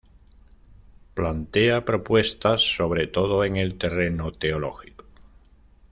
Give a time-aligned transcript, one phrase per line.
[1.13, 5.05] Plantea propuestas sobre todo en el terreno teológico.